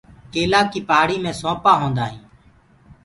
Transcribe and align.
ڪيلآ 0.33 0.61
ڪيٚ 0.71 0.87
پآهڙي 0.89 1.17
مي 1.23 1.31
سونٚپآ 1.41 1.71
هوندآ 1.81 2.05
هينٚ۔ 2.11 2.27